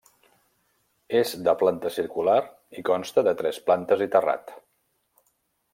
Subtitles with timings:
[1.19, 2.39] És de planta circular
[2.83, 4.55] i consta de tres plantes i terrat.